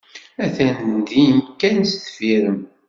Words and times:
Attan 0.45 0.89
din 1.09 1.35
kan 1.59 1.75
sdeffir-m. 1.91 2.59